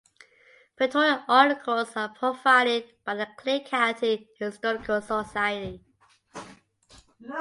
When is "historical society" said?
4.39-5.85